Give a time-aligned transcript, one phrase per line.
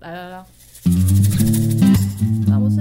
[0.00, 0.44] 来来来，
[2.46, 2.76] 张博士，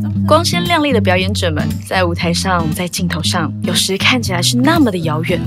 [0.00, 5.40] 张博士光鲜亮丽的表演者们，在舞台上，在镜头上，有时看起来是那么的遥远。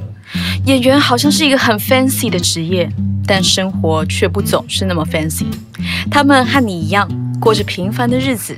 [0.66, 2.92] 演员好像是一个很 fancy 的职业，
[3.26, 5.46] 但生活却不总是那么 fancy。
[6.12, 7.08] 他们和你一样，
[7.40, 8.56] 过着平凡的日子。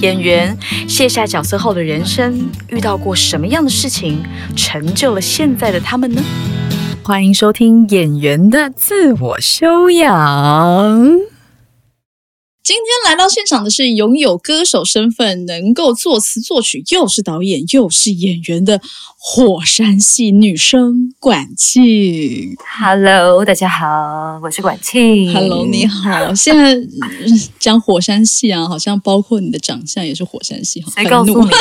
[0.00, 0.54] 演员
[0.86, 4.22] 卸下角色后的人生，遇到过什么样的事情，
[4.54, 6.22] 成就了现在的他们呢？
[7.02, 11.08] 欢迎收听《演员的自我修养》。
[12.66, 18.80] 今天来到现场的是拥有歌手身份、能够作词作曲，又是导演又是演员的
[19.16, 22.56] 火山系女生管庆。
[22.80, 25.32] Hello，大家好，我是管庆。
[25.32, 26.34] Hello，你好。
[26.34, 31.56] 现在嗯讲火山系啊，好像包括你的长相也是火山系，谁告诉你的？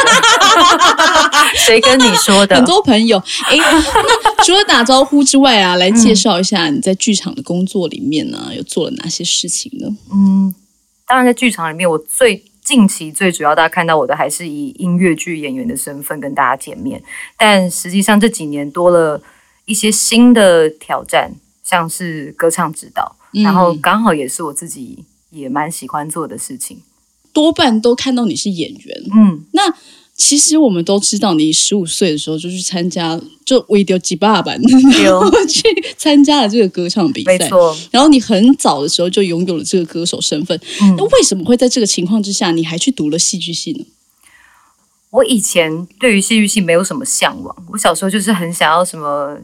[1.55, 2.55] 谁跟你说的？
[2.55, 9.95] 很多朋友，哎，那除了打招呼之外啊，来介绍一下你在剧场的工作里面呢、又做了哪些事情呢？
[10.11, 10.55] 嗯，
[11.07, 17.01] 当然在剧场里面，我最近期最主要大家看到我的还是以音乐剧演员的身份跟大家见面，
[17.37, 19.21] 但实际上这几年多了
[19.65, 21.31] 一些新的挑战，
[21.63, 26.81] 像是歌唱指导，然后嗯刚好也是我自己也蛮喜欢做的事情。
[27.31, 29.03] 多半都看到你是演员。
[29.13, 29.61] 嗯，那
[30.17, 34.57] 其实我们都知道，你十五岁的时候就去参加，就为丢几爸版，
[35.03, 35.61] 然后 去
[35.97, 37.37] 参加了这个歌唱比赛。
[37.37, 43.85] 没错，然后你很早的时候就拥有了这个歌手身份，嗯那为什么会在这个情况之下，你还去读了戏剧系呢？
[45.09, 49.37] 我以前对于戏剧系没有什么向往，我小时候就是很想要什么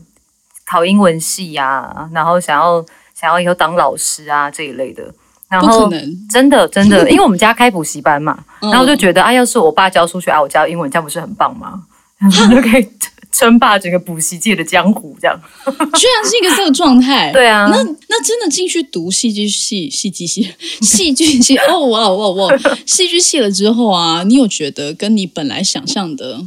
[0.66, 2.84] 考英文系啊，然后想要
[3.14, 5.14] 想要以后当老师啊这一类的。
[5.52, 5.90] 然后，
[6.30, 11.84] 真的真的， 因为我们家开补习班嘛，嗯然后我就觉得啊，要是我爸教数学啊，我教英文，这样不是很棒吗？
[12.18, 12.88] 然后就可以
[13.32, 15.38] 称霸整个补习界的江湖，这样。
[15.66, 17.32] 居然是一个这个状态。
[17.34, 22.58] 对啊，那那真的进去读戏剧系、戏剧系、戏剧系，哦哇哇哇！
[22.86, 26.46] 戏剧系了之后啊，你有觉得跟你本来想象的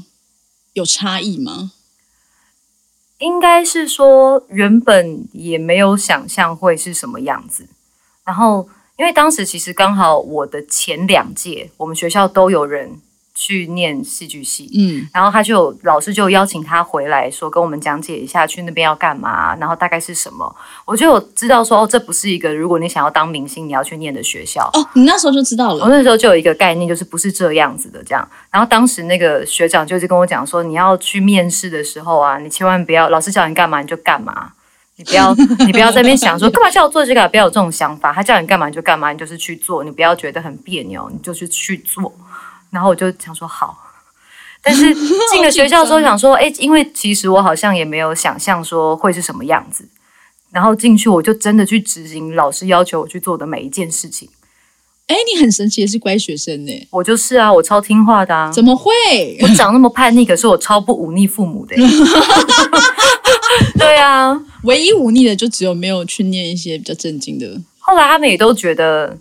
[0.75, 1.73] 有差异吗？
[3.19, 7.67] 应该是说原本也没有想象会是什么样子，
[8.25, 13.01] 然后因为当时其实刚好我的前两届，我们学校都有人
[13.35, 20.55] 去念戏剧系，嗯，然后他就老师就邀请他回来说跟我们讲解一下去那边要干嘛，然后大概是什么，
[20.85, 24.71] 我就有知道说哦，这不是一个如果你想要当明星你要去念的学校。
[24.73, 25.89] 哦，你那时候就知道了我。
[25.89, 28.29] 那时候就有一个概念，就是不是这样子的这样。
[28.53, 34.53] 然后当时那个学长就是跟我讲说，你要去面试的时候啊，你千万不要老师叫你干嘛你就干嘛，
[34.97, 35.35] 你不要
[35.67, 38.13] 你不要在那边想说 干嘛叫我做这个啊，不要有这种想法。
[38.13, 42.13] 他叫你干嘛你就干嘛，你就是去做，你不要觉得很别扭，你就是去做。
[42.71, 43.77] 然后我就想说好。
[44.63, 49.87] 但是进了学校之后想说， 哎，因为其实我好像也没有想象说会是什么样子，
[50.53, 54.29] 然后进去我就真的去执行老师要求我去做的每一件事情。
[55.07, 56.89] 哎，你很神奇的是乖学生呢？
[56.91, 58.51] 我就是啊，我超听话的啊。
[58.51, 58.91] 怎么会？
[59.43, 61.77] 我长那么叛逆，可是我超不忤逆父母的。
[63.79, 67.61] 对啊，唯一忤逆的就只有没有去念一些比较正经的。
[67.79, 69.17] 后来他们也都觉得，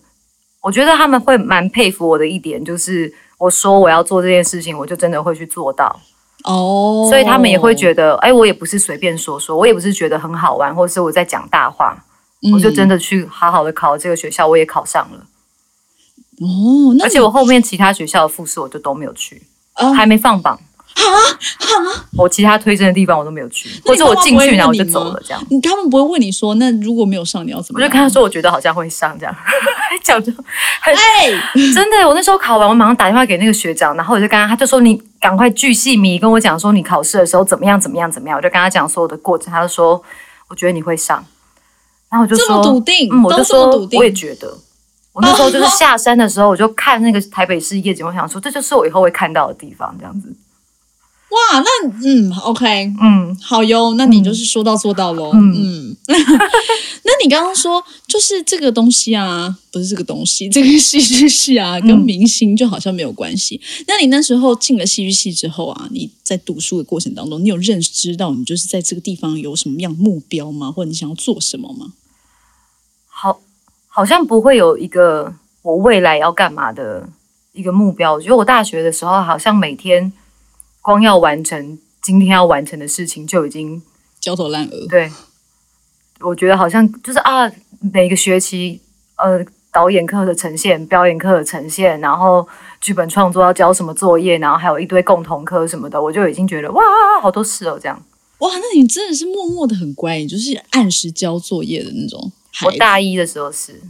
[0.61, 5.99] 我觉得他们会蛮佩服我的一点，就是我说我要做这件事情，我就真的会去做到。
[6.45, 11.95] 哦，所以他们也会觉得，哎，我也不是随便说说，我也不是觉得很好玩，或是我在讲大话，
[12.53, 15.25] 我就真的的去好好的考这个学校，我也考上了。
[16.41, 19.43] 哦，那而且我后面其他学校的复试我就都没有去，
[19.73, 20.59] 啊还没放榜。
[22.15, 25.43] 我其他推荐的地方我都没有去，或者我进去然后我就走了这样。
[25.49, 27.85] 你他们不会问你说，那如果没有上，你要怎么样？
[27.85, 31.31] 我就跟他说，我觉得好像会上这样， 还讲就很哎，
[31.73, 32.07] 真的。
[32.07, 38.37] 我那时候考完，我马上打电话给那个学长，然后我就跟他，他就说你赶快巨细迷跟我讲说你考试的时候怎么样怎么样怎么样。
[38.37, 40.01] 我就跟他讲所有的过程，他就说
[40.47, 41.25] 我觉得你会上，
[42.09, 44.55] 然后我就这说么笃定，嗯，我就说我也觉得。
[45.13, 50.27] 我那时候就是 下山的时候，我就看那个台北市夜景，我想说这就是我以后会看到的地方，这样子。
[51.33, 55.31] 哇，那嗯，OK，嗯，好哟，那你就是说到做到喽。
[55.33, 63.59] 嗯， 那你刚刚说就是这个东西啊，不是这个东西，这个戏剧系啊，跟明星就好像没有关系。
[63.87, 70.71] 那你那时候进了戏剧系之后啊，你在读书的过程当中，你有认知到你就是在这个地方有什么样目标吗？
[70.71, 71.93] 或者你想要做什么吗？
[73.07, 73.39] 好，
[73.87, 75.33] 好像不会有一个
[75.63, 77.09] 我未来要干嘛的
[77.53, 78.13] 一个目标。
[78.13, 80.13] 我觉得我大学的时候，好像每天
[80.83, 83.81] 光要完成今天要完成的事情，就已经
[84.19, 84.87] 焦头烂额。
[84.87, 85.11] 对。
[86.19, 87.51] 我觉得好像就是啊，
[87.91, 88.79] 每个学期
[89.17, 89.43] 呃
[89.73, 92.47] 导演课的呈现、表演课的呈现，然后
[92.79, 96.81] 剧本创作要交什么作业，然后还有一堆共同课什么的，我就已经觉得哇，
[97.21, 98.01] 好多事哦，这样。
[98.37, 102.31] 哇，那你真的是默默的很乖，你就是按时交作业的那种。
[102.65, 103.81] 我大一的时候是，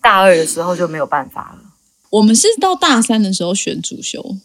[0.00, 1.70] 大二的时候就没有办法了。
[2.08, 4.36] 我们是到大三的时候选主修，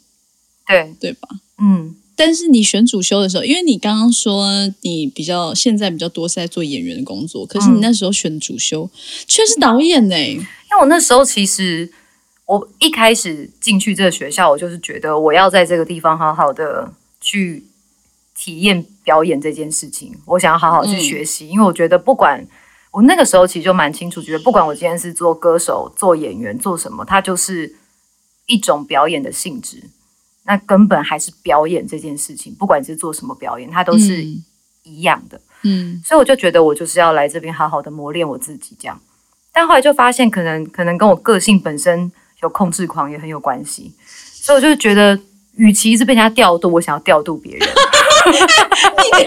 [0.68, 1.30] 对对吧？
[1.64, 4.46] 嗯，但是你选主修的时候，因为你刚刚说
[4.82, 8.90] 你比较现在比较多是在做演员的工作，可是你那时候选的主修
[9.28, 11.90] 却是导演呢、因为我那时候其实
[12.46, 17.64] 我一开始进去这个学校，我就是觉得我要在这个地方好好的去
[18.38, 22.46] 体验表演这件事情，我想要好好去学习，因为我觉得不管
[22.92, 27.76] 我那个时候其实就蛮清楚，觉得不管我今天是做歌手、做演员、做什么，它就是
[28.48, 29.84] 一种表演的性质。
[30.46, 34.44] 那根本还是表演这件事情，不管是做什么表演，它都是嗯
[34.84, 35.40] 一样的。
[35.64, 39.00] 嗯所以我就觉得我就是要来这边好好的磨练我自己，这样。
[39.54, 42.12] 但后来就发现，可能可能跟我个性本身
[42.42, 45.18] 有控制狂也很有关系，所以我就觉得，
[45.56, 47.62] 与其一直被人家调度，我想要调度别人，
[48.28, 49.26] 你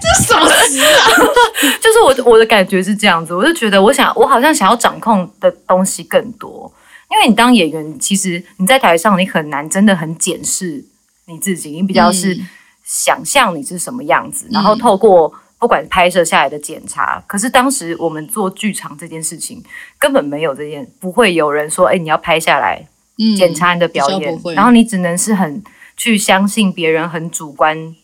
[0.00, 1.08] 这什么词啊？
[1.80, 6.72] 就是我我的感觉是这样子，我就觉得我想我好像想要掌控的东西更多，
[7.12, 10.84] 因为你当演员，其实你在台上你很难真的很检视
[11.26, 12.48] 你自己，你比较是嗯。
[12.84, 19.62] 想象你是什么样子，然后透过不管拍摄下来的检查，可是当时我们做剧场这件事情
[20.00, 22.86] 根本没有这件，不会有人说，哎、你要拍下来
[23.18, 25.62] 嗯检查你的表演然后你只能是很
[25.96, 27.94] 去相信别人很主观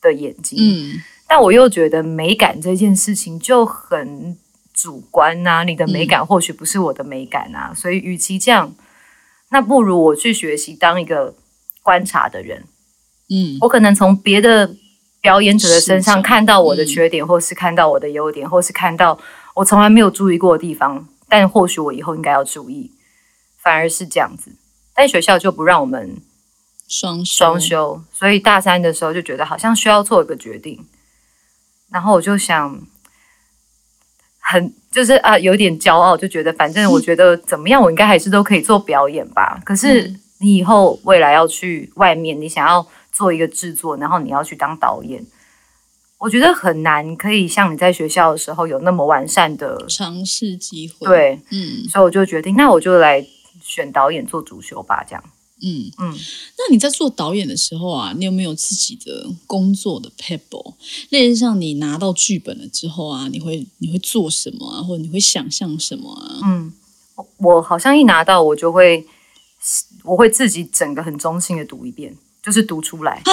[0.00, 1.02] 的眼睛，嗯。
[1.26, 4.38] 但我又觉得美感这件事情就很
[4.80, 8.74] 主观呐、你的美感或许不是我的美感啊，所以与其这样，
[9.50, 11.34] 那不如我去学习当一个
[11.82, 12.64] 观察的人，
[13.28, 13.58] 嗯。
[13.60, 14.74] 我可能从别的
[15.20, 16.86] 表演者的身上看到我的嗯。
[16.86, 19.18] 缺点，或是看到我的优点，或是看到
[19.56, 22.92] 我从来没有注意过的地方，但或许我以后应该要注意，
[23.62, 24.56] 反而是这样子。
[24.94, 26.16] 但学校就不让我们
[26.88, 30.86] 双双休，所以大三的时候就觉得好像需要做一个决定，
[31.90, 32.80] 然后我就想，
[34.50, 39.60] 很就是啊，有点骄傲，就觉得反正我觉得怎么样，我应该还是都可以做表演吧。
[39.64, 45.24] 可是嗯你以后未来要去外面，你想要做一个制作，然后你要去当导演，
[46.18, 53.24] 我觉得很难，可以像你在学校的时候有那么完善的尝试机会，，对，嗯所以我就决定，那我就来
[53.62, 55.22] 选导演做主修吧，这样。
[55.62, 56.14] 嗯嗯，
[56.58, 60.74] 那你在做导演的时候啊，你有没有自己的工作的 pebble？
[61.10, 66.40] 类似像你拿到剧本了之后啊，你会你会做什么啊，或者你会想象什么啊？
[66.44, 66.72] 嗯，
[67.16, 69.06] 我我好像一拿到我就会，
[70.04, 73.32] 我会自己整个很中性的读一遍，就是读出来啊，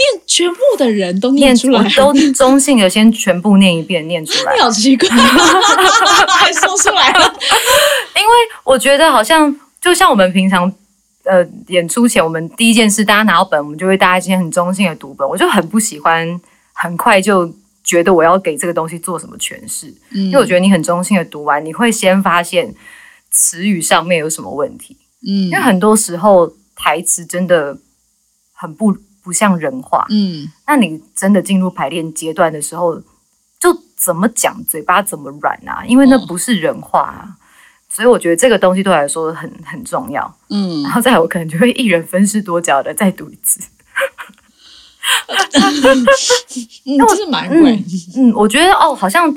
[0.00, 4.60] 念全部的人都念出来，我都中性的先全部念一遍，念出来你。
[4.60, 7.34] 好奇怪， 还说出来了。
[8.16, 8.32] 因为
[8.64, 10.70] 我觉得好像就像我们平常
[11.30, 16.40] 呃演出前，我们第一件事大家拿到本，我们就会大家今天很中性的读本，我就很不喜欢
[16.72, 17.48] 很快就
[17.84, 22.74] 觉得我要给这个东西做什么诠释，嗯因为我觉得你很中性的读完，你会先发现
[23.30, 24.96] 词语上面有什么问题。
[25.26, 27.78] 嗯因为很多时候台词真的
[28.52, 30.06] 很不不像人话。
[30.10, 33.00] 嗯那你真的进入排练阶段的时候，
[33.60, 35.84] 就怎么讲，嘴巴怎么软啊？
[35.86, 37.36] 因为那哦不是人话啊。
[37.90, 40.32] 所以我觉得这个东西对我来说很很重要。
[40.48, 43.60] 嗯然后再来，我可能就会一人分饰多角的再读一次。
[45.52, 46.06] 嗯，
[47.08, 47.76] 这是蛮贵
[48.16, 48.30] 嗯。
[48.30, 49.34] 嗯，我觉得哦，好像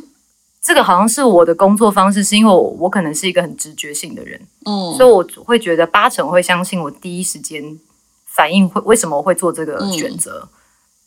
[0.62, 4.40] 这个好像是我的工作方式，是因为我我可能是一个很直觉性的人。
[4.66, 7.80] 嗯所以我会觉得八成会相信我第一时间
[8.26, 10.48] 反应会为什么我会做这个选择，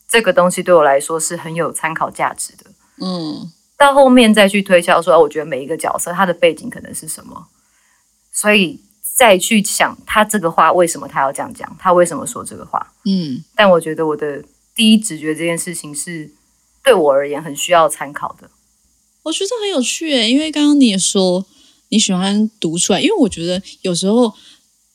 [0.09, 2.65] 这个东西对我来说是很有参考价值的。
[3.01, 7.47] 嗯到后面再去推敲说，哦我觉得每一个角色他的背景可能是什么，
[8.31, 8.79] 所以
[9.15, 12.93] 再去想他这个话为什么他要这样讲，他为什么说这个话。
[13.05, 14.43] 嗯但我觉得我的
[14.75, 16.31] 第一直觉这件事情是
[16.83, 18.49] 对我而言很需要参考的。
[19.23, 21.45] 我觉得很有趣诶，因为刚刚你也说
[21.89, 24.33] 你喜欢读出来，因为我觉得有时候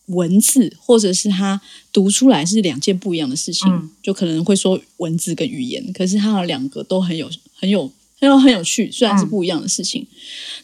[0.07, 1.61] 文字或者是他
[1.93, 7.91] 读出来是两件不一样的事情，嗯就可能会说文字跟语言，可是它的两个都很有很有
[8.23, 10.07] 很有很有趣，虽然是不一样的事情。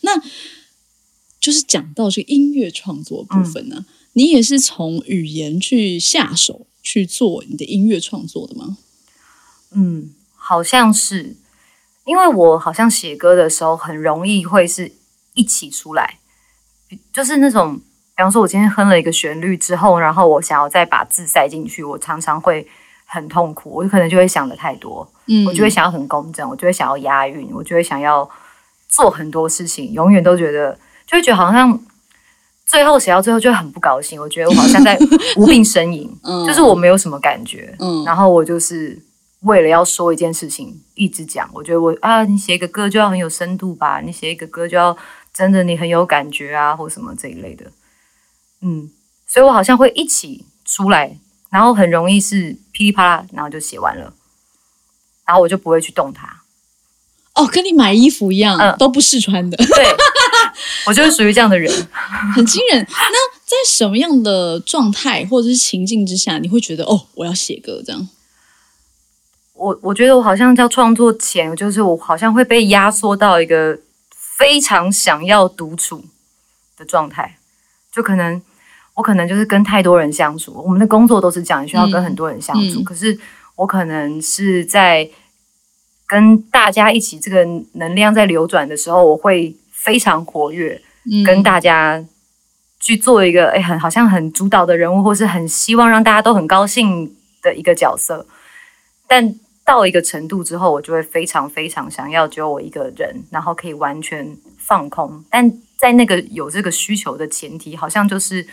[0.02, 0.12] 那
[1.40, 8.78] 就是讲到这个音乐创作部分呢、你也是从语言去下手去做你的音乐创作的吗？
[9.72, 11.36] 嗯，好像是，
[12.04, 14.92] 因为我好像写歌的时候很容易会是
[15.34, 16.20] 一起出来，
[17.12, 22.68] 就是那种，比方说我今天哼了一个旋律之后，然后我想要再把字塞进去，我常常会
[23.08, 28.28] 很痛苦，我可能就会想的太多，嗯我就会想要很工整，我就会想要押韵，我就会想要
[28.88, 31.80] 做很多事情，永远都觉得就会觉得好像。
[32.70, 34.94] 最后写到最后就很不高兴，我觉得我好像在
[35.38, 39.02] 无病呻吟， 嗯就是我没有什么感觉，嗯然后我就是
[39.40, 44.94] 为了要说一件事情一直讲，我觉得我啊，你写一个歌就要很有深度吧，你写一个歌就要
[45.32, 47.64] 真的你很有感觉啊，或什么这一类的。
[48.60, 48.90] 嗯，
[49.26, 51.16] 所以我好像会一起出来，
[51.48, 54.14] 然后很容易是噼里啪啦，然后就写完了，
[55.26, 56.42] 然后我就不会去动它。
[57.34, 59.56] 哦，跟你买衣服一样，都不试穿的。
[59.56, 59.84] 对，
[60.86, 61.72] 我就是属于这样的人，
[62.36, 62.86] 很惊人。
[62.88, 68.08] 那在什么样的状态或者是情境之下，你会觉得哦，我要写歌这样？
[69.54, 73.76] 我我觉得我好像在创作前，就是我好像会被压缩到一个
[74.10, 76.04] 非常想要独处
[76.76, 77.40] 的状态，
[77.92, 78.40] 就可能
[78.98, 82.82] 我可能就是跟太多人相处，我们的工作都是这样，需要跟很多人相处。
[82.82, 83.18] 可是
[83.56, 85.08] 我可能是在。
[86.10, 90.80] 跟大家一起，这个能量在流转的时候，我会非常活跃，
[91.22, 92.02] 跟大家
[92.80, 98.26] 去做一个哎，很好像很主导的人物，或是很希望让大家都很高兴的一个角色。
[99.06, 99.34] 但
[99.66, 105.22] 到一个程度之后，我就会非常非常想要只有我一个人，然后可以完全放空。
[105.28, 108.46] 但在那个有这个需求的前提，好像就是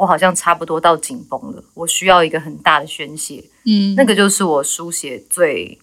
[0.00, 3.44] 我好像差不多到紧绷了，我需要一个很大的宣泄。
[3.66, 5.78] 嗯，那个就是我书写最。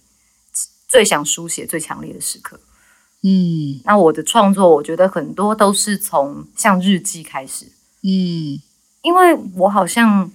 [0.90, 2.58] 最想书写最强烈的时刻，
[3.22, 7.66] 嗯，那我的创作，我觉得很多都是从像日记开始，
[8.04, 8.56] 嗯，
[9.02, 10.32] 因为我好像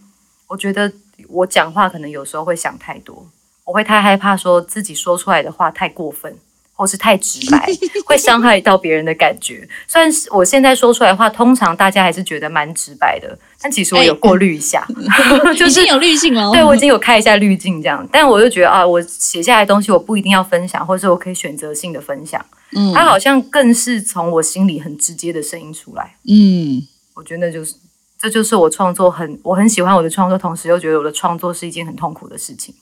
[0.48, 0.92] 我觉得
[1.26, 3.26] 我讲话可能有时候会想太多，
[3.64, 6.36] 我会太害怕说自己说出来的话太过分。
[6.82, 7.64] 或是太直白，
[8.04, 9.68] 会伤害到别人的感觉。
[9.86, 14.84] 虽然是我现在说出来的话，通常大家还是觉得蛮直白的，但其实我有过滤一下
[15.56, 16.50] 就是有滤镜了。
[16.50, 18.04] 对我已经有开一下滤镜，这样。
[18.10, 22.44] 但我就觉得啊，我写下来东西，我不一定要分享，或者是我可以选择性的分享。
[22.72, 26.16] 嗯，它好像更是从我心里很直接的声音出来。
[26.26, 26.82] 嗯，
[27.14, 27.76] 我觉得就是，
[28.18, 32.74] 这就是我创作很，我很喜欢我的创作，同时又觉得我的创作是一件很痛苦的事情。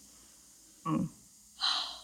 [0.86, 1.06] 嗯。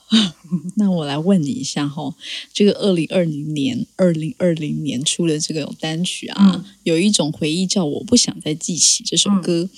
[0.76, 2.14] 那我来问你一下哈，
[2.52, 9.68] 这个二零二零年、二零二零年出的这个单曲啊，有一种回忆叫我不想再记起这首歌。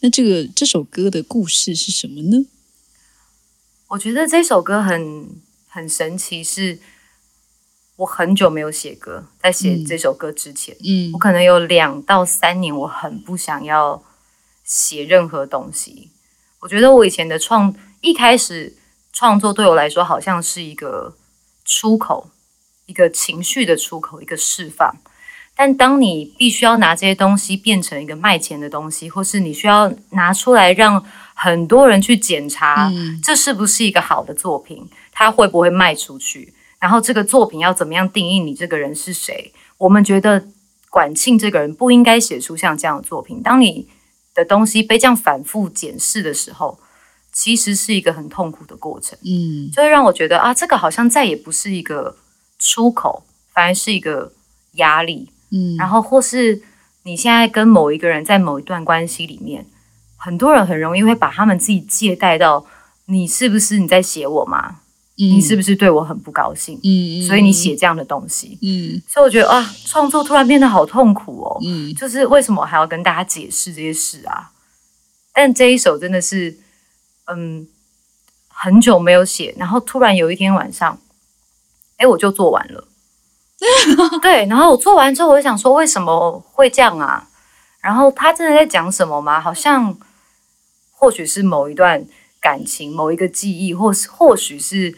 [0.00, 2.44] 那这个这首歌的故事是什么呢？
[3.88, 5.30] 我觉得这首歌很
[5.66, 6.78] 很神奇，是
[7.96, 14.04] 我很久没有写歌，在写这首歌之前，嗯，我可能有两到三年，我很不想要
[14.62, 16.10] 写任何东西。
[16.60, 18.74] 我觉得我以前的创一开始。
[19.18, 21.16] 创作对我来说好像是一个
[21.64, 22.30] 出口，
[22.86, 24.94] 一个情绪的出口，一个释放。
[25.56, 36.54] 但当你必须要拿这些东西变成一个卖钱的东西，或是你需要拿出来让很多人去检查，这是不是一个好的作品，它会不会卖出去？
[36.78, 39.52] 然后这个作品要怎么样定义你这个人是谁？
[39.78, 40.46] 我们觉得
[40.90, 43.42] 管庆这个人不应该写出像这样的作品。
[43.42, 43.88] 当你
[44.32, 46.78] 的东西被这样反复检视的时候。
[47.40, 52.16] 其实是一个很痛苦的过程，嗯，就会让我觉得啊，这个好像再也不是一个
[52.58, 53.22] 出口，
[53.54, 54.32] 反而是一个
[54.72, 55.76] 压力，嗯。
[55.76, 56.60] 然后或是
[57.04, 59.64] 你现在跟某一个人在某一段关系里面，
[60.16, 62.66] 很多人很容易会把他们自己借贷到
[63.04, 64.80] 你是不是你在写我吗？
[65.14, 66.80] 你是不是对我很不高兴？
[66.82, 69.00] 嗯所以你写这样的东西，嗯。
[69.06, 74.50] 所以我觉得啊，创作突然变得好痛苦哦，嗯，就是为什么还要跟大家解释这些事啊？
[75.32, 76.58] 但这一首真的是。
[77.30, 77.68] 嗯，
[78.48, 80.98] 很久没有写，然后突然有一天晚上，
[81.98, 82.88] 哎，我就做完了。
[84.22, 87.28] 对，然后我做完之后，我就想说，为什么会这样啊？
[87.80, 89.40] 然后他真的在讲什么吗？
[89.40, 89.98] 好像
[90.92, 92.06] 或许是某一段
[92.40, 94.96] 感情、某一个记忆，或是或许是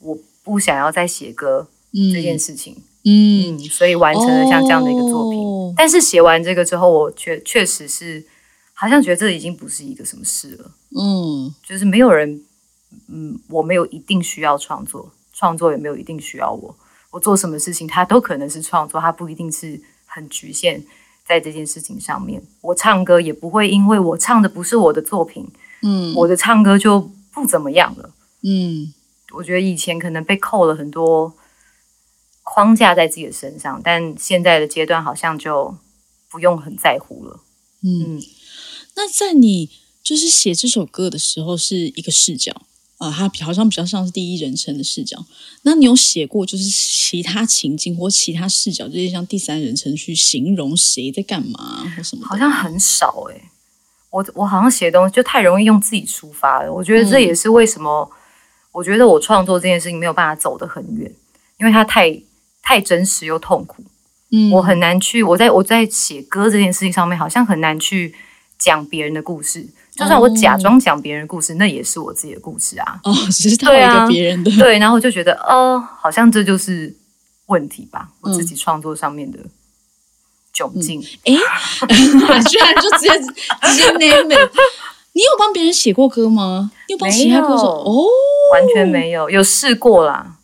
[0.00, 1.68] 我不想要再写歌
[2.14, 2.84] 这件事情。
[3.04, 5.74] 嗯，所以完成了像这样的一个作品。
[5.76, 8.24] 但是写完这个之后，我确确实是。
[8.76, 12.42] 好像觉得这已经不是一个什么事了，嗯，就是没有人，
[13.08, 16.76] 嗯，我没有一定需要创作，创作也没有一定需要我，
[17.12, 20.82] 我做什么事情它都可能是创作，它不一定是很局限
[21.24, 22.42] 在这件事情上面。
[22.60, 25.48] 我唱歌也不会因为我唱的不是我的作品，
[25.82, 27.00] 嗯，我的唱歌就
[27.32, 28.10] 不怎么样了，
[28.42, 28.92] 嗯，
[29.34, 31.32] 我觉得以前可能被扣了很多
[32.42, 35.76] 框架在自己的身上，但现在的阶段好像就
[36.28, 37.40] 不用很在乎了，
[37.84, 38.20] 嗯。
[38.96, 39.70] 那在你
[40.02, 42.52] 就是写这首歌的时候，是一个视角
[42.98, 45.24] 啊，它好像比较像是第一人称的视角。
[45.62, 52.26] 那你有写过就是其他情境或其他视角，就是像第三人称去形容谁在干嘛或什么？
[52.26, 53.50] 好像很少哎。
[54.10, 56.72] 我我好像写东西就太容易用自己出发了。
[56.72, 58.08] 我觉得这也是为什么
[58.70, 61.12] 我觉得我创作这件事情没有办法走得很远，
[61.58, 62.16] 因为它太
[62.62, 63.82] 太真实又痛苦。
[64.30, 68.14] 嗯，我很难去我在我在写歌这件事情上面，好像很难去。
[68.64, 69.62] 讲别人的故事，
[69.94, 72.98] 就算我假装讲别人的故事，那也是我自己的故事啊。
[73.04, 74.50] 哦，只是套一个别人的。
[74.56, 76.96] 对，然后我就觉得，哦，好像这就是
[77.44, 79.38] 我问题吧，我自己创作上面的
[80.54, 80.98] 窘境。
[81.24, 81.34] 哎、
[82.48, 84.50] 居然就直接直接 name it。
[85.12, 86.72] 你有帮别人写过歌吗？
[86.88, 87.84] 你有帮其他歌手？
[87.84, 88.06] 没有哦，
[88.52, 90.36] 完全没有，有试过啦，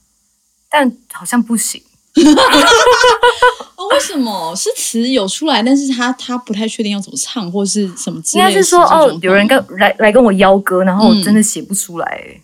[0.68, 1.82] 但好像不行。
[3.76, 8.50] 哦，为什么是词有出来，但是他他不太确定要怎么唱，或是什么之类的。
[8.50, 12.40] 应该是说哦，有人跟来来跟我邀歌，然后我嗯真的写不出来、欸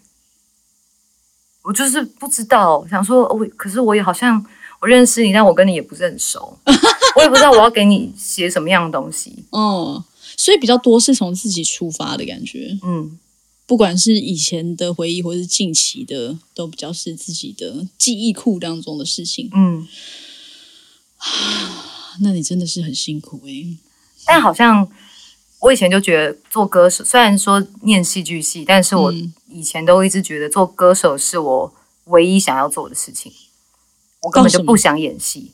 [1.63, 4.41] 我就是不知道，想说我，可是我也好像
[4.81, 6.57] 我认识你，但我跟你也不是很熟，
[7.17, 9.45] 我也不知道我要给你写什么样的东西。
[9.51, 10.01] 嗯，
[10.37, 13.19] 所以比较多是从自己出发的感觉，嗯，
[13.67, 19.51] 不管是以前的回忆，或是近期的，都比较是自己的记忆库当中的事情。
[19.53, 19.87] 嗯，
[22.23, 23.51] 那你真的是很辛苦欸。
[23.51, 23.77] 诶、
[24.25, 24.89] 但好像
[25.61, 29.33] 我以前就觉得做歌手，虽然说念戏剧系，但是我嗯。
[29.49, 31.73] 以前都一直觉得做歌手是我
[32.07, 33.33] 唯一想要做的事情，
[34.21, 35.53] 我根本就不想演戏。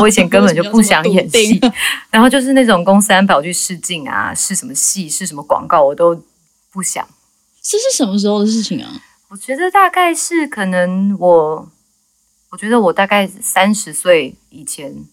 [0.00, 1.60] 我以前根本就不想 演戏
[2.12, 6.14] 然后就是那种公司安排我去试镜啊，试什么戏，试什么广告，我都
[6.74, 7.08] 不想。
[7.62, 9.00] 这是什么时候的事情啊？
[9.28, 11.70] 我觉得大概是可能我，
[12.50, 15.04] 我觉得我大概三十岁以前，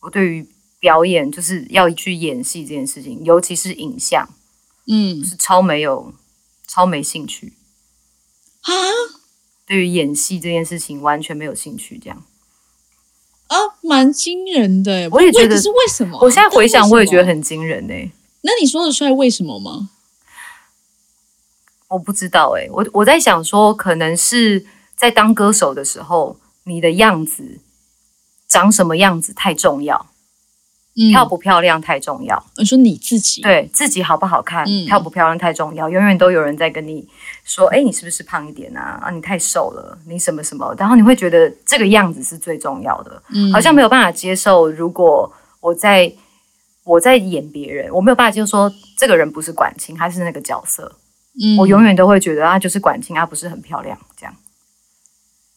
[0.00, 0.48] 我对于
[0.80, 4.26] 表演就是要去演戏这件事情，尤其是影像，
[4.86, 6.14] 嗯是超没有、
[6.66, 7.52] 超没兴趣。
[8.62, 8.72] 啊
[9.66, 12.24] 对于演戏这件事情完全没有兴趣，这样。
[13.48, 15.08] 啊，蛮惊人的。
[15.10, 16.20] 我也觉得可是为什么啊？
[16.22, 17.26] 我现在回想，我也觉得。
[17.26, 18.10] 很惊人呢、欸
[18.42, 19.90] 那你说得出来为什么吗？
[21.88, 24.64] 我不知道哎、我我在想说，可能是
[24.96, 27.60] 在当歌手的时候，你的样子
[28.48, 30.06] 长什么样子太重要，
[30.96, 37.06] 嗯，漂不漂亮太重要，你说你自己？，对自己好不好看，嗯漂不漂亮太重要，永远都有人在跟你
[37.44, 38.98] 说，哎，你是不是胖一点啊？
[39.02, 46.12] 啊，你太瘦了，你什么什么，然后你会觉得这个样子是最重要的，嗯好像没有办法接受，如果我在
[46.82, 50.90] 我在演别人，我没有办法接受说这个人不是管清，他是那个角色。
[51.40, 51.56] 嗯。
[51.58, 54.34] 我永远都会觉得啊，就是管清，她不是很漂亮，这样。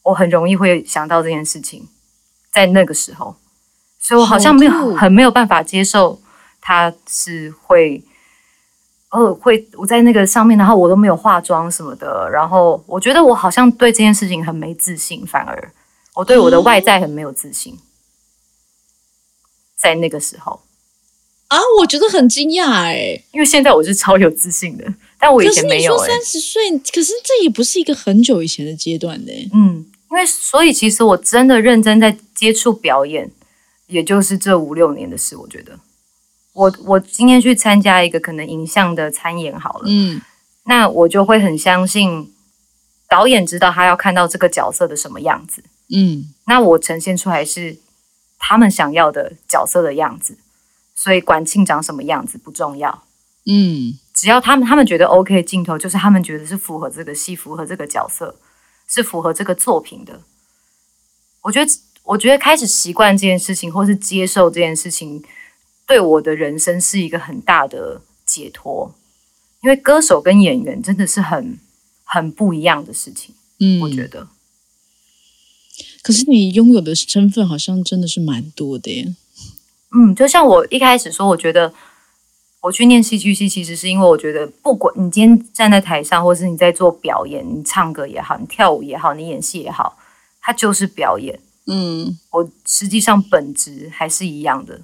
[0.02, 1.88] 我很容易会想到这件事情，
[2.52, 3.36] 在那个时候，
[3.98, 6.20] 所以我好像没有很没有办法接受
[6.60, 8.02] 他是会，
[9.10, 15.72] 呃，会我在那个上面，然后我都没有化妆什么的，然后我觉得我好像对这件事情很没自信，反而
[16.14, 17.78] 我对我的外在很没有自信，
[19.76, 20.62] 在那个时候，
[21.50, 23.20] 啊，我觉得很惊讶哎。
[23.32, 24.84] 因为现在我是超有自信的，
[25.18, 29.50] 但我以前没有、欸，你说三十岁，可是这也不是一个很久以前的阶段呢欸。
[29.52, 33.28] 嗯，因为所以其实我真的认真在接触表演，
[33.88, 35.36] 也就是这五六年的事。
[35.36, 35.76] 我觉得，
[36.52, 40.22] 我我今天去参加一个可能影像的参演好了，嗯
[40.66, 42.32] 那我就会很相信
[43.08, 47.76] 导演知道他要看到这个角色的什么样子，嗯那我呈现出来是
[48.38, 50.36] 他们想要的角色的样子，
[51.02, 53.04] 所以管庆长什么样子不重要。
[53.46, 58.36] 嗯只要他们他们觉得 OK 镜头，就是他们觉得是符合这个戏、符合这个角色、
[58.86, 60.20] 是符合这个作品的。
[61.40, 65.24] 我觉得，我觉得开始习惯这件事情，或是接受这件事情，
[65.86, 68.94] 对我的人生是一个很大的解脱。
[69.62, 71.58] 因为歌手跟演员真的是很
[72.04, 74.28] 很不一样的事情，嗯，我觉得。
[76.02, 79.14] 可是你拥有的身份好像真的是蛮多的耶。
[79.92, 81.72] 嗯，就像我一开始说，我觉得
[82.60, 89.98] 我去念戏剧系，其实是因为我觉得，不管你今天站在台上，或是你在做表演，你唱歌也好，你跳舞也好，你演戏也好，
[90.40, 91.40] 它就是表演。
[91.66, 94.80] 嗯我实际上本质还是一样的，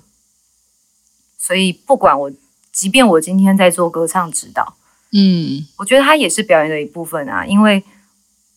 [1.38, 2.30] 所以不管我，
[2.72, 4.76] 即便我今天在做歌唱指导，
[5.12, 7.44] 嗯我觉得它也是表演的一部分啊。
[7.44, 7.82] 因为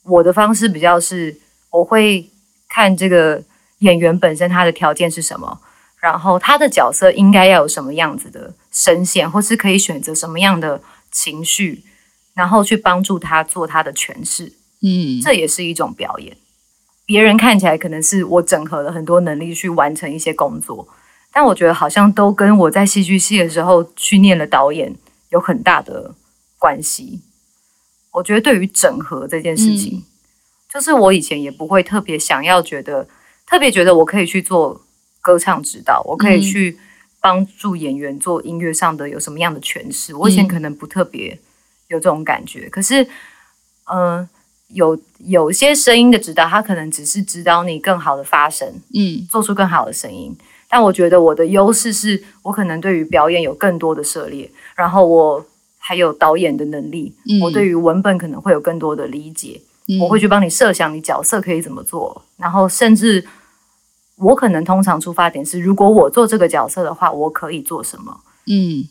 [0.03, 1.39] 我的方式比较是，
[1.71, 2.29] 我会
[2.67, 3.41] 看这个
[3.79, 5.59] 演员本身他的条件是什么，
[5.99, 10.81] 然后他的角色应该要有什么样子的声线，或是可以选择什么样的
[11.11, 11.83] 情绪，
[12.33, 14.53] 然后去帮助他做他的诠释。
[14.81, 16.37] 嗯这也是一种表演。
[17.05, 20.87] 别人看起来可能是我整合了很多能力去完成一些工作，
[21.33, 24.95] 但我觉得好像都跟我在戏剧系的时候去念了导演
[25.29, 26.15] 有很大的
[26.57, 27.21] 关系。
[28.11, 30.03] 我觉得对于整合这件事情，
[30.71, 33.07] 就是我以前也不会特别想要觉得，
[33.45, 34.81] 特别觉得我可以去做
[35.29, 36.77] 歌唱指导，我可以嗯去
[37.21, 40.15] 帮助演员做音乐上的有什么样的诠释。
[40.15, 41.37] 我以前嗯可能不特别
[41.89, 43.07] 有这种感觉，可是，
[43.91, 44.27] 嗯、
[44.69, 50.35] 有有些声音的指导，它可能只是指导你更好的发声，嗯做出更好的声音。
[50.67, 55.45] 但我觉得我的优势是我可能对于表演有更多的涉猎，然后我
[55.77, 59.61] 还有导演的能力，嗯我对于文本可能会有更多的理解，
[60.01, 63.25] 我会去帮你设想你角色可以怎么做，然后甚至
[64.19, 68.21] 我可能通常出发点是，如果我做这个角色的话，我可以做什么？
[68.47, 68.87] 嗯，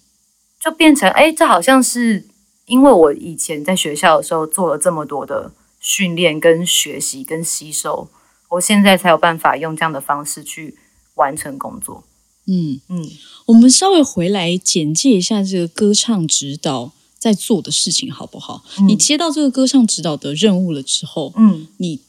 [0.63, 2.27] 就变成哎，这好像是
[2.67, 8.09] 因为我以前在学校的时候做了这么多的训练、跟学习、跟吸收，
[8.51, 10.77] 我现在才有办法用这样的方式去
[11.15, 12.05] 完成工作。
[12.47, 13.07] 嗯嗯，
[13.47, 18.65] 我们稍微回来简介一下这个歌唱指导在做的事情好不好？
[18.87, 22.01] 你接到这个歌唱指导的任务了之后，嗯，你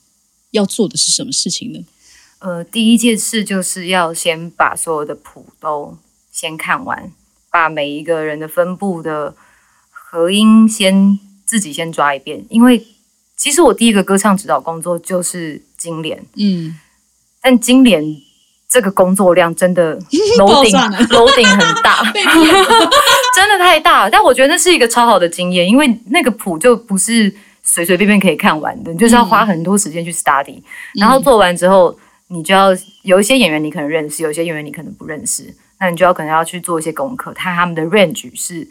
[0.51, 1.79] 要做的是什么事情呢？
[2.39, 5.97] 呃，第一件事就是要先把所有的谱都
[6.31, 7.11] 先看完，
[7.51, 9.35] 把每一个人的分布的
[9.91, 12.85] 合音先自己先抓一遍，因为
[13.35, 16.79] 其实我第一个歌唱指导工作就是金莲，嗯，
[17.41, 18.21] 但金莲。
[18.71, 19.97] 这个工作量真的
[20.37, 20.71] 楼顶
[21.09, 22.03] 楼顶很大，
[23.33, 24.09] 真的太大了。
[24.11, 30.61] 但我觉得那是一个超好的经验，因为那个谱就不是随随便便可以看完的，你就是要花很多时间去 study。
[30.93, 31.97] 然后做完之后，
[32.29, 32.69] 你就要
[33.03, 38.67] 有一些演员你可能认识，有些演员你可能不认识，那你就要可能要去做一些功课，看他们的 range 是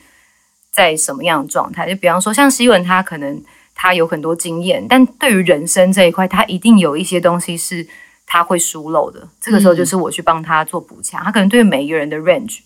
[0.73, 1.89] 在什么样的状态。
[1.89, 3.43] 就比方说，像希文，他可能
[3.75, 7.87] 他有很多经验，但对于人生这一块，他一定有一些东西是。
[8.31, 11.25] 他会疏漏的，这个时候就是我去帮他做补强。
[11.25, 12.59] 他可能对每一个人的 range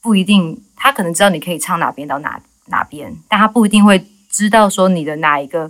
[0.00, 5.68] 不一定，他可能知道你可以唱哪边到哪哪边，但他不一定会知道说你的哪一个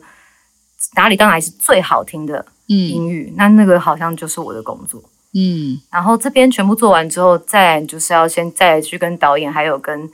[0.97, 3.33] 哪里到哪里是最好听的音域。
[3.37, 5.03] 那那个好像就是我的工作。
[5.35, 10.11] 嗯，然后这边全部做完之后，再就是要先再去跟导演还有跟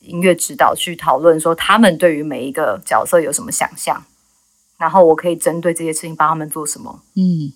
[0.00, 4.02] 音乐指导去讨论，说他们对于每一个角色有什么想象，
[4.76, 7.02] 然后我可以针对这些事情帮他们做什么。
[7.14, 7.52] 嗯。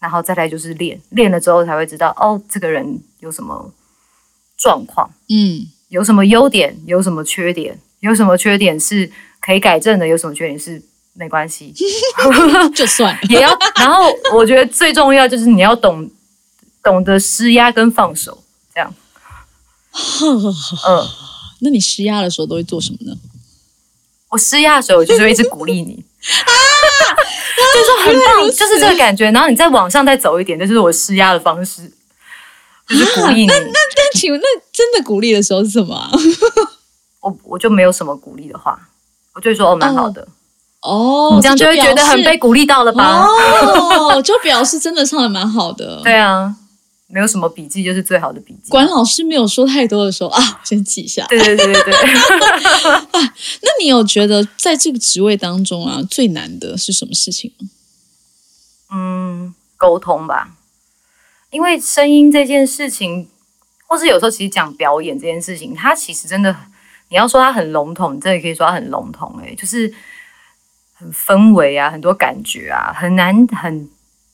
[0.00, 3.72] 然后再来就是练，练了之后才会知道哦，这个人有什么
[4.58, 10.82] 状况，嗯，有什么优点，有什么缺点，有什么缺点是可以改正的，有什么缺点是
[11.14, 11.72] 没关系，
[12.74, 13.56] 就算 也要。
[13.76, 16.10] 然后我觉得最重要就是你要懂
[16.82, 18.42] 懂得施压跟放手，
[18.74, 18.92] 这样。
[20.86, 21.08] 嗯，
[21.60, 23.16] 那你施压的时候都会做什么呢？
[24.30, 26.04] 我施压的时候，我就是会一直鼓励你。
[26.24, 26.50] 啊，
[27.72, 29.30] 就是说很棒，就是这个感觉。
[29.30, 31.88] 然后你再往上再走一点，这就是我施压的方式，
[32.88, 33.46] 就是鼓励你。
[33.46, 36.10] 那那那，请问那真的鼓励的时候是什么？
[37.20, 38.88] 我我就没有什么鼓励的话，
[39.34, 40.26] 我就说哦，蛮好的
[40.84, 43.26] 哦，你这样就会觉得很被鼓励到了吧？
[43.26, 46.00] 哦，就表示真的唱的蛮好的。
[46.04, 46.54] 对啊。
[47.06, 48.70] 没有什么笔记就是最好的笔记。
[48.70, 51.24] 管老师没有说太多的时候啊，先记一下。
[51.28, 51.92] 对对对对对。
[53.62, 57.52] 那你有觉得在这个职位当中啊，最难的是什么事情
[58.92, 60.56] 嗯，沟通吧。
[61.50, 63.28] 因为声音这件事情，
[63.86, 66.56] 或是有时候其实讲表演这件事情，它其实真的，
[67.10, 69.38] 你要说它很笼统，你真的可以说它很笼统。
[69.40, 69.92] 哎，就是
[71.04, 73.88] 很氛围啊，很多感觉啊，很难很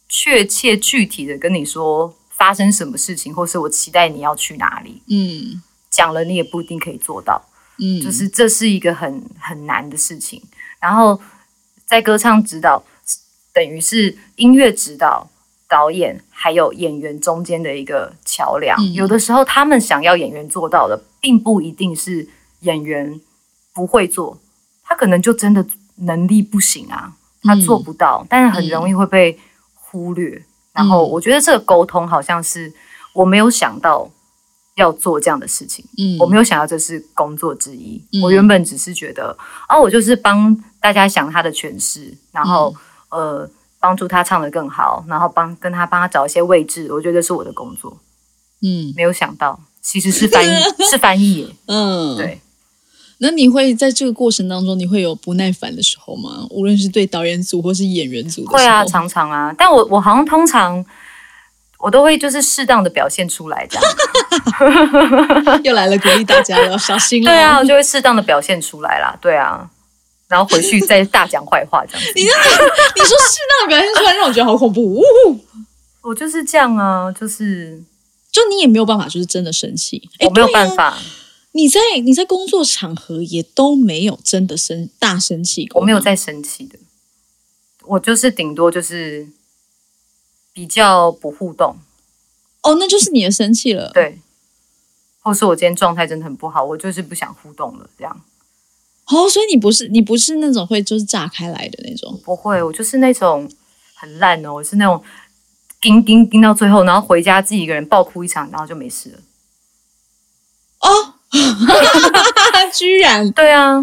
[0.09, 2.14] 确切具体的跟你说。
[2.40, 5.02] 发生什么事情，或是我期待你要去哪里？
[5.11, 7.38] 嗯，讲了你也不一定可以做到。
[7.76, 10.42] 嗯，就是这是一个很很难的事情。
[10.80, 11.20] 然后
[11.85, 12.83] 在歌唱指导，
[13.52, 15.28] 等于是音乐指导、
[15.68, 18.74] 导演还有演员中间的一个桥梁。
[18.94, 22.26] 有的时候他们想要演员做到的，并不一定是
[22.61, 23.20] 演员
[23.74, 24.40] 不会做，
[24.83, 25.62] 他可能就真的
[26.00, 29.38] 能力不行啊，他做不到，但是很容易会被
[29.74, 30.44] 忽略。
[30.72, 32.72] 然后我觉得这个沟通好像是
[33.12, 34.08] 我没有想到
[34.76, 38.02] 要做这样的事情，嗯，我没有想到这是工作之一。
[38.22, 39.36] 我原本只是觉得，
[39.68, 42.74] 哦，我就是帮大家想他的诠释，然后
[43.10, 46.90] 呃，帮助他唱得更好，然后帮跟他帮他找一些位置。
[46.92, 47.98] 我觉得是我的工作，
[48.62, 52.40] 嗯，没有想到其实是翻译， 是翻译，嗯，对。
[53.22, 56.46] 那你会在这个过程当中，你会有不耐烦的时候吗？
[56.48, 59.54] 无论是对导演组或是演员组，会啊，常常啊。
[59.59, 60.83] 但我我好像通常
[61.78, 63.85] 我都会就是适当的表现出来，这样。
[65.62, 67.30] 又来了鼓励大家了，小心了。
[67.30, 69.14] 对啊，我就会适当的表现出来啦。
[69.20, 69.68] 对啊，
[70.26, 72.12] 然后回去再大讲坏话这样子。
[72.14, 75.04] 你你说适当的表现出来，让我觉得好恐怖。
[76.00, 77.83] 我就是这样啊，就是
[78.33, 80.96] 就你也没有办法，就是真的生气，我没有办法。
[81.52, 86.78] 你在你在工作场合也都没有真的生大生气过，我没有在生气的，
[87.86, 89.28] 我就是顶多就是
[90.52, 91.76] 比较不互动。
[92.62, 94.18] 哦，那就是你的生气了，对。
[95.22, 98.24] 或是我今天状态真的很不好，我就是不想互动了，这样。
[99.08, 103.50] 哦，所以你不是你不是那种会就是炸开来的那种，不会，我就是那种
[103.94, 105.02] 很烂哦，我是那种
[105.80, 109.18] 盯盯盯到最后，然后回家自己一个人爆哭一场，然后就没事了。
[110.80, 111.14] 哦。
[112.72, 113.80] 居然对啊，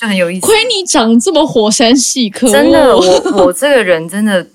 [0.00, 0.46] 就很有意思。
[0.46, 3.02] 亏你长这么火山系，可真的，我
[3.46, 4.46] 我这个人真的，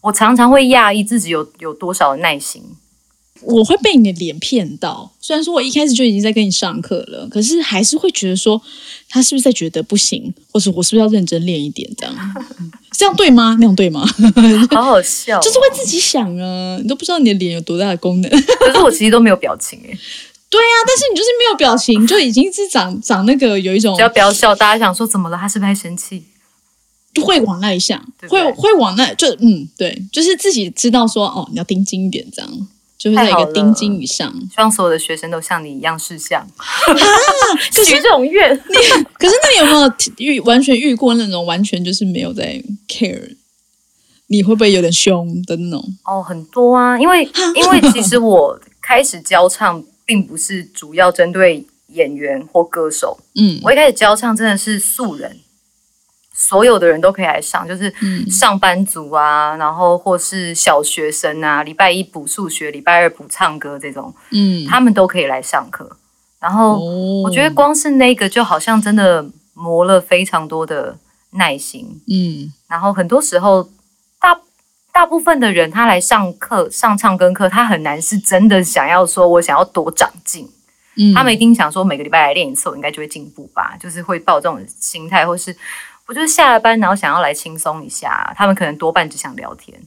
[0.00, 2.62] 我常常会讶异自己有有多少耐心。
[3.42, 5.12] 我会被你的脸骗到。
[5.18, 8.60] 虽然说我一开始就已经在跟你上课了，可是还是会觉得说
[9.08, 11.88] 他是不是在觉得不行，或者我是不是要认真练一点？
[11.96, 12.14] 这样
[12.92, 13.56] 这样对吗？
[13.58, 14.04] 那样对吗？
[14.72, 18.30] 好好笑，就是会自己想啊，你都不知道你的脸有多大的功能。
[18.30, 19.98] 可是我其实都没有表情哎。
[20.50, 25.38] 对啊，但是你就是没有表情， 就已经是长长那个有一种只要不要笑，大家想说怎么了？
[25.38, 26.24] 他是不是在生气？
[27.22, 32.68] 会往那一想，会会往那就嗯，对，就是自己知道说哦，你要盯紧一点这样。
[32.98, 36.66] 就是在一个丁金以上，希望所有的学生都像你一样识相啊！
[37.72, 38.74] 许这种愿，你
[39.14, 43.36] 可是那你有没有遇完全遇过那种完全就是没有在 care？
[44.26, 45.96] 你会不会有点凶的那种？
[46.04, 55.38] 哦，很多啊，因为因为其实我开始教唱，并不是主要针对演员或歌手，嗯，我一开始教唱真的是素人。
[56.34, 57.94] 所有的人都可以来上，就是
[58.28, 65.96] 上班族啊，然后或是小学生啊，礼拜一补数学，礼拜二补唱歌这种，嗯，他们都可以来上课。
[66.40, 66.80] 然后
[67.22, 70.98] 我觉得光是那个就好像真的磨了非常多的
[71.32, 73.70] 耐心，嗯，然后很多时候大
[75.00, 80.46] 大部分的人他来上课上唱歌课，他很难是真的想要说我想要多长进，
[80.96, 85.56] 嗯，他们一定想说每个礼拜来练一次，我应该就会进步吧，就是会抱这种心态，或是。
[86.04, 88.34] 我就是下了班，然后想要来轻松一下。
[88.36, 89.80] 他们可能多半只想聊天，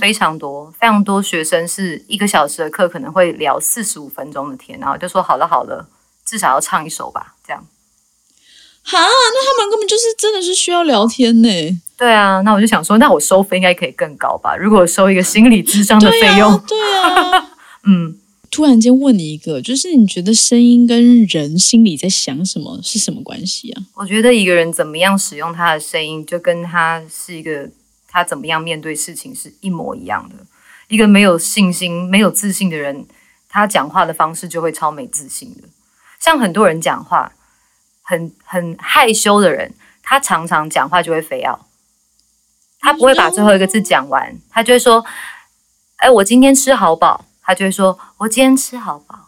[0.00, 5.86] 非常多，非常多学生是一个小时的课，可能会聊四十五分钟的天，然后就说好了好了，
[6.24, 7.66] 至少要唱一首吧，这样。
[8.86, 11.48] 哈，那他们根本就是真的是需要聊天呢。
[11.96, 14.56] 对啊，那我就想说，那我收费应该可以更高吧？
[14.56, 17.50] 如果收一个心理智商的费用，对啊，
[17.86, 18.18] 嗯。
[18.50, 23.82] 突然间问你一个，就是你觉得声音跟人心里在想什么是什么关系啊？
[23.94, 27.68] 我觉得一个人怎么样使用他的声音，就跟他是一个
[28.06, 30.36] 他怎么样面对事情是一模一样的。
[30.86, 33.04] 一个没有信心、没有自信的人，
[33.48, 35.66] 他讲话的方式就会超没自信的。
[36.20, 37.32] 像很多人讲话
[38.02, 41.66] 很很害羞的人，他常常讲话就会非要，
[42.84, 45.02] 他不会把最后一个字讲完，他就会说
[45.96, 49.18] ：“哎，我今天吃好饱。”他就会说：“我今天吃好饱。”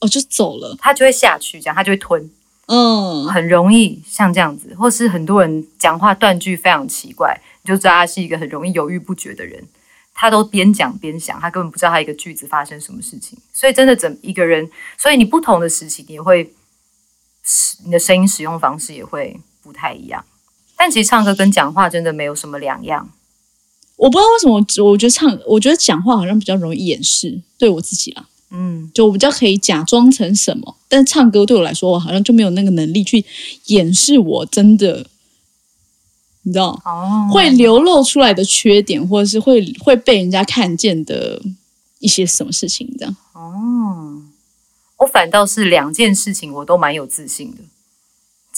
[0.00, 0.76] 哦，就走了。
[0.80, 2.28] 他就会下去，这样他就会吞。
[2.66, 9.64] 嗯，很容易像这样子，或是很多人讲话断句非常奇怪，你就知道他是一个很容易犹豫不决的人。
[10.12, 13.38] 他都边讲边想，他根本不知道他一个句子发生什么事情。
[13.52, 16.52] 所以真的整一个人，所以你不同的时期，你会
[17.44, 20.24] 使你的声音使用方式也会不太一样。
[20.78, 23.10] 但其实唱歌跟讲话真的没有什么两样。
[23.96, 33.24] 我不知道为什么，我觉得唱，我觉得讲话好像比较容易掩饰，对我自己啦，嗯，就我比较可以假装成什么，但唱歌对我来说，我好像就没有那个能力去
[33.64, 35.04] 掩饰我真的，
[36.42, 41.42] 你知道，哦，会流露出来的缺点，或者是会会被人家看见的
[41.98, 43.16] 一些什么事情，这样。
[43.32, 44.22] 哦，
[44.98, 47.62] 我反倒是两件事情我都蛮有自信的，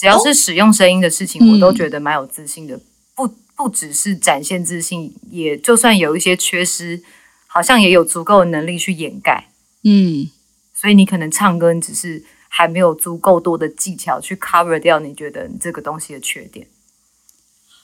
[0.01, 2.79] 只要是使用声音的事情，我都觉得蛮有自信的。
[3.13, 7.03] 不不只是展现自信，也就算有一些缺失，
[7.45, 9.51] 好像也有足够的能力去掩盖。
[9.83, 10.27] 嗯，
[10.73, 16.65] 所以你可能唱歌，你只是还没有足够多的技巧去 cover 掉你觉得这个东西的缺点。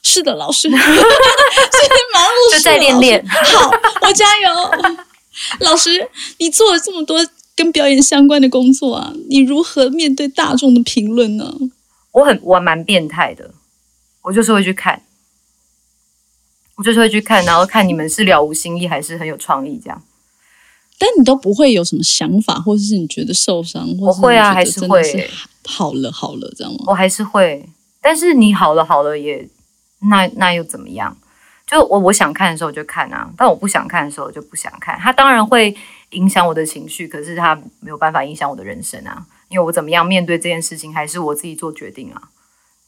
[0.02, 0.82] 是的，老师， 是忙
[2.24, 3.24] 碌，就再练练。
[3.28, 3.70] 好，
[4.02, 4.48] 我加油。
[5.64, 11.54] 老师，你做了这么多跟表演相关的工作啊，你如何面对大众的评论呢？
[12.12, 13.52] 我很，我蛮变态的，
[14.22, 15.02] 我就是会去看。
[16.76, 20.00] 我就是会去看，然后看你们是了无新意还是很有创意这样。
[20.96, 25.28] 但你都不会有什么想法，或者是你觉得受伤，我会啊，还是会
[25.66, 26.78] 好了好了这样吗？
[26.86, 27.68] 我还是会，
[28.00, 29.48] 但是你好了好了也
[30.08, 31.16] 那那又怎么样？
[31.66, 34.98] 就我我想看的时候就看啊，但我不想看的时候就不想看。
[34.98, 35.76] 它当然会
[36.10, 42.30] 影响我的情绪，可是它没有办法影响我的人生啊，因为我怎么样面对这件事情，还是我自己做决定啊。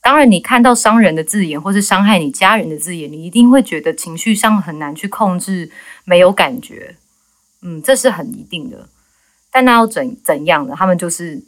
[0.03, 5.71] 当然，你看到伤人的字眼，或是伤害你家人的字眼，你一定会觉得情绪上很难去控制，
[6.05, 6.97] 没有感觉。
[7.61, 8.89] 嗯，这是很一定的。
[9.53, 10.75] 但那要怎怎样呢？
[10.77, 11.43] 他们就是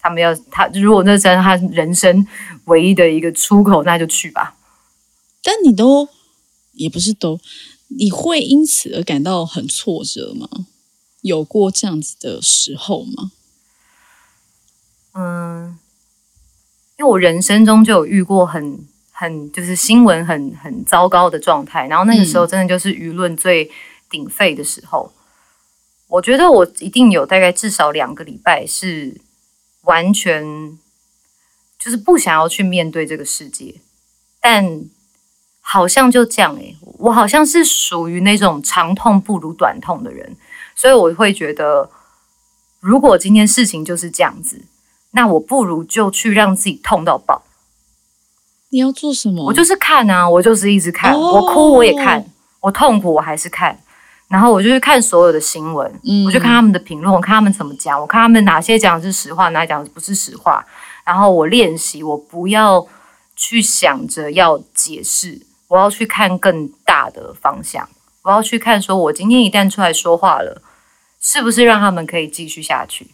[0.00, 2.26] 他们要他，如果那是他人生
[2.64, 4.56] 唯一的一个出口，那就去吧。
[5.42, 6.08] 但你都
[6.72, 7.38] 也不是都，
[7.88, 10.48] 你会因此而感到很挫折吗？
[11.20, 13.30] 有过这样子的时候吗？
[16.96, 18.78] 因为我人生中就有遇过很
[19.10, 23.70] 很就是新闻很很糟糕的状态，然后那个时候真的就是舆论最
[24.08, 25.12] 鼎沸的时候。
[26.08, 29.20] 我觉得我一定有大概至少两个礼拜是
[29.82, 30.78] 完全
[31.78, 33.74] 就是不想要去面对这个世界，
[34.40, 34.84] 但
[35.60, 40.36] 好像就这样诶，我好像是属于那种长痛不如短痛的人，
[40.76, 41.90] 所以我会觉得，
[42.80, 44.60] 如果今天事情就是这样子，
[45.14, 47.42] 那我不如就去让自己痛到爆。
[48.70, 49.44] 你要做什么？
[49.44, 52.24] 我就是看啊，我就是一直看，我哭我也看，
[52.60, 53.78] 我痛苦我还是看，
[54.26, 55.88] 然后我就去看所有的新闻，
[56.26, 60.64] 我就看他们的评论，我看他们怎么讲，我看他们哪些讲的是实话，哪讲的不是实话。
[61.04, 62.84] 然后我练习，我不要
[63.36, 67.88] 去想着要解释，我要去看更大的方向，
[68.22, 70.60] 我要去看，说我今天一旦出来说话了，
[71.20, 73.13] 是不是让他们可以继续下去？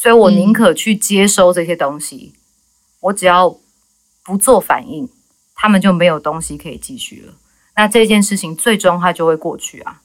[0.00, 2.32] 所以我宁可去接收这些东西，
[3.00, 3.58] 我只要
[4.22, 5.08] 不做反应，
[5.56, 7.34] 他们就没有东西可以继续了。
[7.74, 10.00] 那这件事情最终它就会过去啊，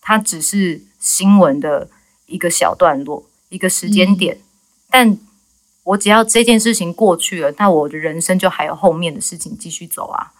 [0.00, 1.88] 它只是新闻的
[2.26, 4.40] 一个小段落，一个时间点，
[4.90, 5.16] 但。
[5.84, 10.34] 我只要这件事情过去了，那我的人生就还有后面的事情继续走啊。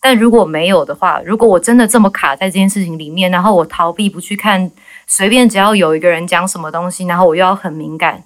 [0.00, 4.70] 但如果没有的话，如果我真的这么卡在这件事情里面，然后我逃避不去看，
[5.06, 8.24] 随便只要有一个人讲什么东西，然后我又要很敏感，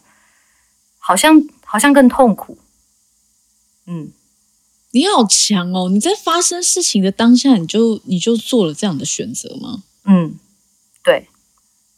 [0.99, 2.59] 好像好像更痛苦。
[3.87, 4.13] 嗯，
[4.93, 5.89] 你好强哦！
[5.89, 9.83] 你在发生事情的当下，你就你就做了这样的选择吗？
[10.05, 10.37] 嗯，
[11.03, 11.29] 对。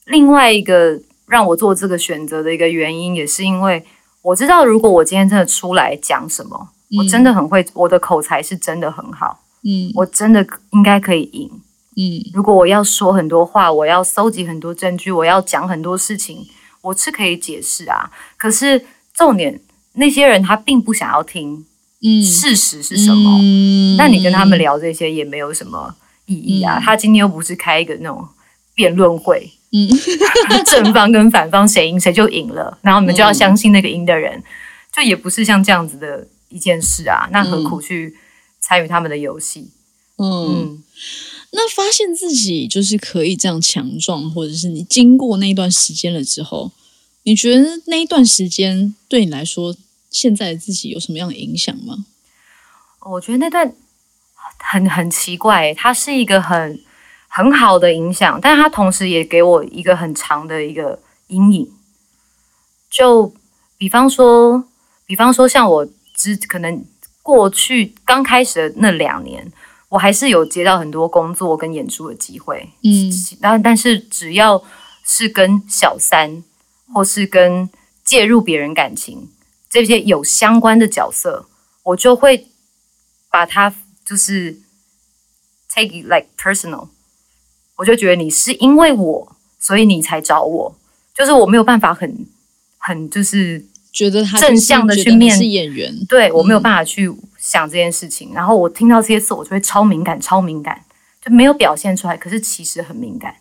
[0.07, 3.85] 另外一个让我做这个选择的一个原因，也是因为。
[4.23, 11.51] 我知道，如果我今天真的出来讲什么，我真的很会，我的口才是真的很好，嗯，我真的应该可以赢，
[11.97, 12.31] 嗯。
[12.35, 16.47] 如果我要说很多话，我要搜集很多证据，我要讲很多事情，
[16.83, 18.11] 我是可以解释啊。
[18.37, 19.61] 可是重点，
[19.95, 21.65] 那些人他并不想要听，
[22.03, 23.41] 嗯，事实是什么？
[23.97, 25.95] 那你跟他们聊这些也没有什么
[26.27, 26.79] 意义啊。
[26.79, 28.29] 他今天又不是开一个那种
[28.75, 29.51] 辩论会。
[29.77, 29.89] 嗯，
[30.67, 34.41] 正方跟反方谁赢谁就赢了，然后你们就要相信那个赢的人，
[34.93, 38.15] 就也不是像这样子的一件事啊，那何苦去
[38.65, 39.69] 参与他们的游戏？
[40.17, 40.83] 嗯，
[41.51, 46.73] 那发现自己就是可以这样强壮，或者是你经过那一段时间了之后，
[47.25, 49.77] 你觉得那一段时间对你来说，
[50.11, 52.07] 现在的自己有什么样的影响吗？
[53.11, 53.75] 我觉得那段
[54.59, 56.81] 很很奇怪，它是一个很。
[57.37, 60.97] 很好的影响，但它同时也给我一个很长的一个
[61.27, 61.69] 阴影。
[62.89, 63.35] 就
[63.77, 64.63] 比方说，
[65.05, 66.85] 比方说，像我之可能
[67.25, 69.51] 过去刚开始的那两年，
[69.89, 73.11] 我还是有接到很多工作跟演出的机会，嗯，
[73.41, 74.63] 然后但是只要
[75.07, 76.45] 是跟小三
[76.93, 77.69] 或是跟
[78.05, 79.31] 介入别人感情
[79.71, 81.49] 这些有相关的角色，
[81.83, 82.49] 我就会
[83.31, 84.61] 把它就是
[85.69, 86.89] take it like personal。
[87.77, 90.77] 我就觉得你是因为我，所以你才找我，
[91.15, 92.27] 就是我没有办法很
[92.79, 98.33] 很就是觉得他正向的去面是演员，对我没有办法去想这件事情。
[98.35, 100.85] 然后我听到这些词，我就会超敏感，超敏感，
[101.25, 103.37] 就没有表现出来，可是其实很敏感。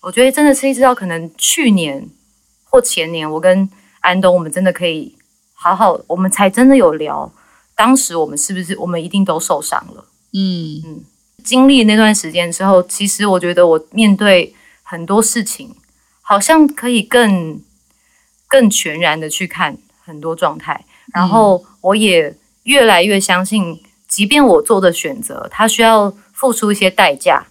[0.00, 2.08] 我觉得真的是一直到可能去年
[2.64, 5.16] 或前年，我跟安东，我们真的可以
[5.52, 7.30] 好好，我们才真的有聊，
[7.74, 10.06] 当时我们是不是我们一定都受伤了？
[10.32, 11.04] 嗯嗯。
[11.42, 15.74] 经历那段时间之后，其实我觉得我面对很多事情，
[16.20, 17.60] 好像可以更
[18.50, 20.84] 更全然的去看很多状态，
[21.14, 27.46] 然后我也越来越相信，即便我做的选择，它需要付出一些代价，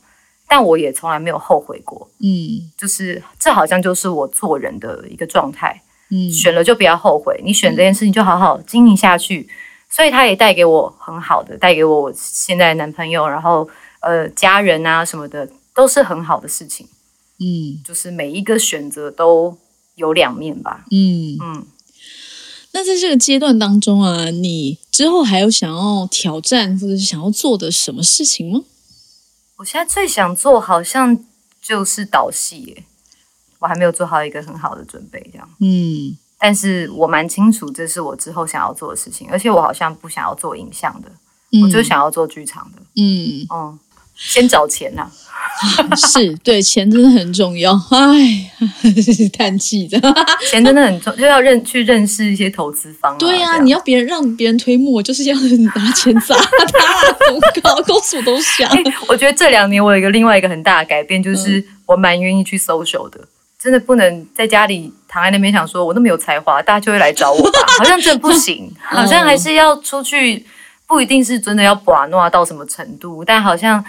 [0.47, 2.09] 但我也从来没有后悔过。
[2.19, 5.81] 嗯，就是这好像就是我做人的一个状态。
[6.11, 9.47] 嗯，选了就不要后悔，你选这件事情就好好经营下去。
[9.91, 13.67] 所以他也带给我很好的，带给我现在男朋友，然后
[14.01, 16.87] 呃家人啊什么的，都是很好的事情。
[17.39, 19.57] 嗯，就是每一个选择都
[19.99, 20.85] 有两面吧。
[20.89, 21.67] 嗯嗯。
[22.71, 28.61] 那在这个阶段当中啊，你之后还有想要挑战或者是想要做的什么事情吗？
[29.57, 31.17] 我现在最想做好像
[31.61, 32.83] 就是导戏耶，
[33.59, 35.49] 我还没有做好一个很好的准备，这样。
[35.59, 36.17] 嗯。
[36.41, 41.11] 但是我蛮清楚，这是我之后想要做的事情，而且我好像不想要做影像的，
[41.63, 42.81] 我就想要做剧场的。
[42.95, 43.77] 嗯，哦，
[44.15, 45.11] 先找钱呐，
[45.95, 47.73] 是对钱真的很重要。
[47.91, 48.51] 哎，
[49.37, 49.99] 叹气的，
[50.49, 53.17] 钱真的很重，就要认去认识一些投资方。
[53.17, 55.35] 对呀，你要别人让别人推磨，就是要
[55.75, 58.69] 拿钱砸他，公告公诉都想。
[59.07, 63.19] 我觉得这两年我有一个另外一个很大的改变，就是我蛮愿意去 social 的。
[63.61, 67.59] 真的不能在家里躺在那边想说，我那么有才华，大家就会来找我吧？
[67.77, 70.45] 好像真的不行， 好像还是要出去，
[70.87, 73.83] 不一定是真的要把诺到什么程度，但好像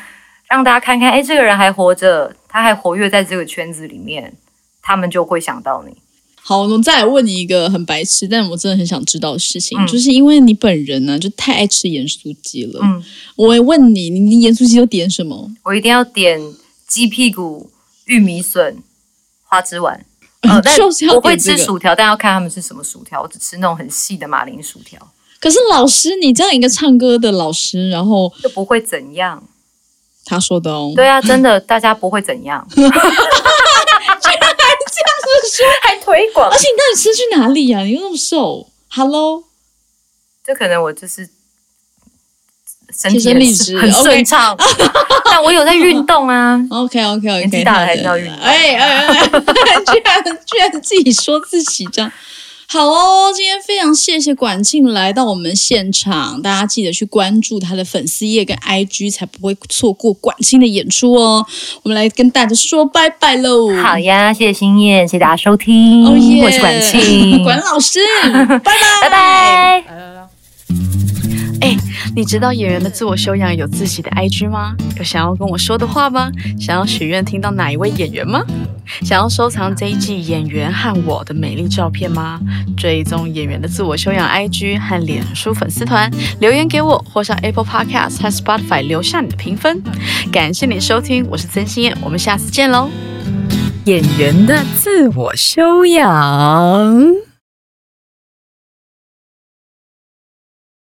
[0.50, 4.36] 让大家看看，哎，这个人还活着，他还活跃在这个圈子里面，
[4.82, 5.96] 他们就会想到你。
[6.42, 12.80] 好，我再来问你一个很白痴，但我真的很想知道的事情，嗯就是因为你本人呢，就太爱吃盐酥鸡了。
[12.82, 13.04] 嗯，
[13.36, 15.48] 我也问你，你你盐酥鸡都点什么？
[15.62, 16.40] 我一定要点
[16.88, 17.70] 鸡屁股、
[18.06, 18.78] 玉米笋、
[19.44, 20.04] 花枝丸。
[20.40, 20.74] 呃， 但
[21.14, 23.22] 我会吃薯条，但要看他们是什么薯条。
[23.22, 24.98] 我只吃那种很细的马铃薯条，
[25.38, 29.44] 可是老师，你这样一个唱歌的老师，然后就不会怎样。
[30.24, 32.64] 他说的哦，对啊，真的，大家不会怎样。
[32.72, 32.90] 居然
[35.82, 36.48] 还推广。
[36.50, 39.44] 而，且你到底吃去哪里呀、你又那么瘦，Hello，
[40.46, 41.28] 就可能我就是
[42.92, 44.56] 身天体很很顺畅，
[45.24, 46.60] 但我有在运动啊。
[46.70, 48.36] OK OK OK，年纪大了还是要运动。
[48.38, 49.28] 哎哎哎，
[49.86, 52.10] 居然居然自己说自己这样。
[52.72, 61.44] 好哦，今天非常谢谢管庆来到我们现场，大家记得去关注他的粉丝页跟 IG，才不会错过管庆的演出哦。
[61.82, 63.74] 我们来跟大家说拜拜喽！
[63.82, 66.04] 好呀，谢谢心燕，谢谢大家收听，
[66.44, 68.62] 我是管庆，管老师，拜拜
[69.02, 70.99] 拜拜。
[71.60, 71.76] 哎，
[72.16, 74.74] 你知道演员的自我修养有自己的 IG 吗？
[74.96, 76.30] 有想要跟我说的话吗？
[76.58, 78.42] 想要许愿听到哪一位演员吗？
[79.02, 82.40] 想要收藏这一季演员和我的美丽照片吗？
[82.76, 89.82] 追踪演员的自我修养 IG 和脸书粉丝团，留言给我，或上 Apple Podcast 和 Spotify 留下你的评分。
[90.32, 92.88] 感谢你收听，我是曾心燕，我们下次见喽。
[93.84, 97.29] 演员的自我修养。